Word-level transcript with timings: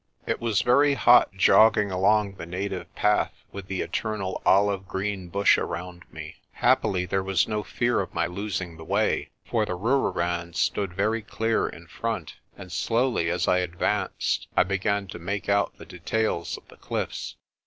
It 0.25 0.41
was 0.41 0.63
very 0.63 0.95
hot 0.95 1.31
jogging 1.37 1.91
along 1.91 2.33
the 2.33 2.47
native 2.47 2.91
path 2.95 3.33
with 3.51 3.67
the 3.67 3.81
eternal 3.81 4.41
olive 4.47 4.87
green 4.87 5.27
bush 5.27 5.59
around 5.59 6.05
me. 6.11 6.37
Happily 6.53 7.05
there 7.05 7.21
was 7.21 7.47
no 7.47 7.61
fear 7.61 7.99
of 7.99 8.11
my 8.11 8.25
losing 8.25 8.77
the 8.77 8.83
way, 8.83 9.29
for 9.45 9.63
the 9.63 9.75
Rooirand 9.77 10.55
stood 10.55 10.93
very 10.93 11.21
clear 11.21 11.69
in 11.69 11.85
front, 11.85 12.37
and 12.57 12.71
slowly, 12.71 13.29
as 13.29 13.47
I 13.47 13.59
advanced, 13.59 14.47
I 14.57 14.63
began 14.63 15.05
to 15.05 15.19
make 15.19 15.47
out 15.47 15.77
the 15.77 15.85
details 15.85 16.57
of 16.57 16.67
the 16.69 16.77
cliffs. 16.77 17.35